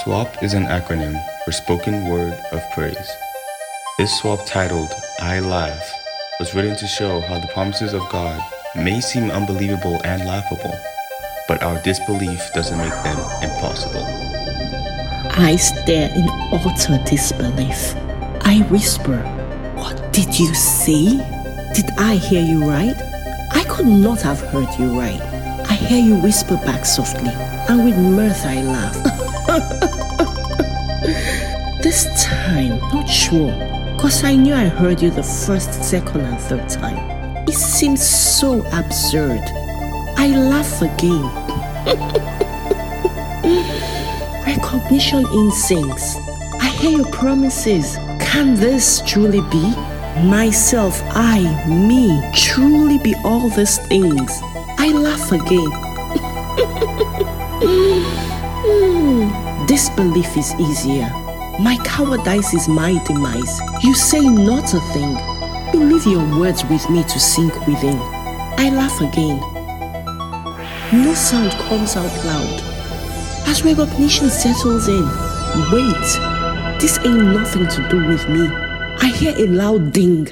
SWAP 0.00 0.42
is 0.42 0.54
an 0.54 0.64
acronym 0.64 1.22
for 1.44 1.52
Spoken 1.52 2.08
Word 2.08 2.32
of 2.50 2.62
Praise. 2.72 3.12
This 3.98 4.18
SWAP 4.20 4.46
titled 4.46 4.90
I 5.20 5.38
Laugh 5.40 5.92
was 6.40 6.54
written 6.54 6.74
to 6.76 6.86
show 6.86 7.20
how 7.20 7.38
the 7.38 7.48
promises 7.48 7.92
of 7.92 8.08
God 8.08 8.42
may 8.74 9.02
seem 9.02 9.30
unbelievable 9.30 10.00
and 10.02 10.24
laughable, 10.24 10.74
but 11.46 11.62
our 11.62 11.80
disbelief 11.82 12.40
doesn't 12.54 12.78
make 12.78 12.90
them 13.04 13.18
impossible. 13.42 14.02
I 15.32 15.56
stare 15.56 16.08
in 16.14 16.26
utter 16.50 16.98
disbelief. 17.04 17.94
I 18.46 18.66
whisper, 18.70 19.18
What 19.74 20.10
did 20.10 20.38
you 20.38 20.54
see? 20.54 21.18
Did 21.74 21.90
I 21.98 22.14
hear 22.14 22.42
you 22.42 22.64
right? 22.64 22.96
I 23.52 23.62
could 23.68 23.86
not 23.86 24.22
have 24.22 24.40
heard 24.40 24.72
you 24.78 24.98
right. 24.98 25.20
I 25.68 25.74
hear 25.74 26.02
you 26.02 26.16
whisper 26.16 26.56
back 26.64 26.86
softly, 26.86 27.30
and 27.68 27.84
with 27.84 27.98
mirth 27.98 28.42
I 28.46 28.62
laugh. 28.62 28.96
this 31.82 32.06
time, 32.24 32.78
not 32.90 33.06
sure, 33.06 33.52
cause 33.98 34.24
I 34.24 34.34
knew 34.34 34.54
I 34.54 34.64
heard 34.64 35.02
you 35.02 35.10
the 35.10 35.22
first, 35.22 35.74
second, 35.84 36.22
and 36.22 36.40
third 36.40 36.70
time. 36.70 36.96
It 37.46 37.52
seems 37.52 38.02
so 38.02 38.64
absurd. 38.72 39.42
I 40.16 40.28
laugh 40.28 40.80
again. 40.80 41.22
Recognition 44.46 45.26
instincts. 45.26 46.16
I 46.58 46.70
hear 46.80 47.00
your 47.00 47.10
promises. 47.10 47.96
Can 48.20 48.54
this 48.54 49.02
truly 49.06 49.42
be? 49.50 49.74
Myself, 50.24 51.02
I, 51.10 51.42
me, 51.68 52.22
truly 52.34 52.96
be 52.96 53.14
all 53.22 53.50
these 53.50 53.76
things. 53.88 54.32
I 54.78 54.92
laugh 54.92 55.30
again. 55.30 55.70
Disbelief 59.72 60.36
is 60.36 60.54
easier. 60.60 61.08
My 61.58 61.78
cowardice 61.82 62.52
is 62.52 62.68
my 62.68 63.02
demise. 63.06 63.58
You 63.82 63.94
say 63.94 64.20
not 64.20 64.74
a 64.74 64.80
thing. 64.92 65.14
Leave 65.72 66.04
your 66.04 66.38
words 66.38 66.62
with 66.66 66.90
me 66.90 67.02
to 67.04 67.18
sink 67.18 67.54
within. 67.66 67.96
I 68.58 68.68
laugh 68.68 69.00
again. 69.00 69.40
No 70.92 71.14
sound 71.14 71.52
comes 71.52 71.96
out 71.96 72.12
loud. 72.22 72.60
As 73.48 73.64
recognition 73.64 74.28
settles 74.28 74.88
in, 74.88 75.06
wait, 75.72 76.08
this 76.78 76.98
ain't 76.98 77.32
nothing 77.32 77.66
to 77.66 77.88
do 77.88 78.06
with 78.06 78.28
me. 78.28 78.48
I 79.00 79.10
hear 79.16 79.34
a 79.38 79.46
loud 79.46 79.90
ding. 79.94 80.28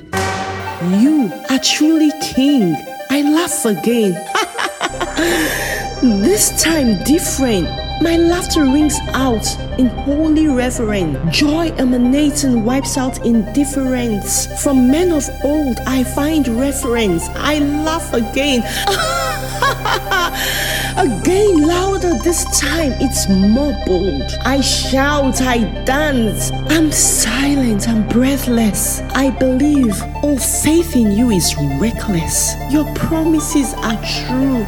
You 1.01 1.33
are 1.49 1.59
truly 1.61 2.13
king. 2.21 2.77
I 3.09 3.23
laugh 3.23 3.65
again. 3.65 4.13
this 6.21 6.63
time 6.63 7.03
different. 7.05 7.90
My 8.03 8.17
laughter 8.17 8.63
rings 8.63 8.99
out 9.13 9.47
in 9.79 9.89
holy 9.89 10.49
reverence. 10.49 11.19
Joy 11.37 11.71
emanating 11.77 12.65
wipes 12.65 12.97
out 12.97 13.27
indifference. 13.27 14.47
From 14.63 14.91
men 14.91 15.13
of 15.13 15.29
old, 15.45 15.79
I 15.87 16.05
find 16.05 16.49
reference. 16.49 17.29
I 17.35 17.59
laugh 17.59 18.15
again. 18.15 18.63
again, 20.97 21.63
louder 21.63 22.15
this 22.23 22.45
time. 22.61 22.93
It's 23.01 23.29
more 23.29 23.75
bold. 23.87 24.31
I 24.45 24.61
shout, 24.61 25.41
I 25.43 25.65
dance. 25.85 26.51
I'm 26.69 26.91
silent, 26.93 27.89
I'm 27.89 28.07
breathless. 28.09 29.01
I 29.15 29.31
believe 29.31 30.03
all 30.23 30.39
faith 30.39 30.97
in 30.97 31.13
you 31.13 31.31
is 31.31 31.55
reckless. 31.81 32.55
Your 32.71 32.93
promises 32.95 33.75
are 33.75 34.01
true. 34.03 34.65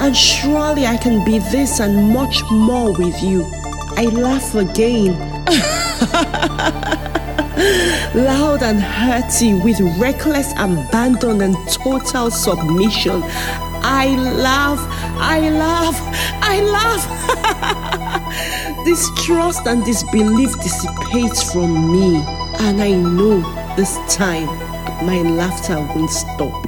And 0.00 0.16
surely 0.16 0.86
I 0.86 0.96
can 0.96 1.24
be 1.24 1.38
this 1.38 1.80
and 1.80 2.12
much 2.12 2.42
more 2.50 2.92
with 2.92 3.22
you. 3.22 3.44
I 3.96 4.04
laugh 4.06 4.54
again. 4.54 5.14
Loud 8.14 8.62
and 8.62 8.80
hearty 8.80 9.54
with 9.54 9.80
reckless 9.98 10.52
abandon 10.52 11.40
and 11.40 11.56
total 11.68 12.30
submission. 12.30 13.22
I 13.86 14.16
laugh, 14.16 14.80
I 15.18 15.50
laugh, 15.50 15.98
I 16.42 16.60
laugh. 16.62 17.04
this 18.84 19.10
trust 19.24 19.66
and 19.66 19.84
disbelief 19.84 20.54
dissipates 20.60 21.52
from 21.52 21.92
me, 21.92 22.16
and 22.60 22.80
I 22.80 22.92
know 22.92 23.40
this 23.76 23.96
time 24.14 24.46
my 25.06 25.20
laughter 25.22 25.80
won't 25.94 26.10
stop. 26.10 26.63